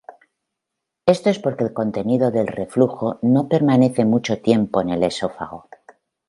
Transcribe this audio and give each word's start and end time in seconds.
Esto 1.05 1.29
es 1.29 1.37
porque 1.37 1.63
el 1.63 1.73
contenido 1.73 2.31
del 2.31 2.47
reflujo 2.47 3.19
no 3.21 3.47
permanece 3.47 4.03
mucho 4.03 4.41
tiempo 4.41 4.81
en 4.81 4.89
el 4.89 5.03
esófago. 5.03 5.69